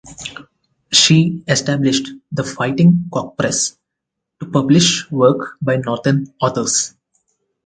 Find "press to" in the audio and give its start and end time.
3.37-4.47